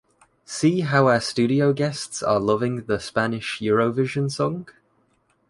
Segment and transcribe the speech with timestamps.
[0.45, 4.67] See how our studio guests are loving the Spanish Eurovision song.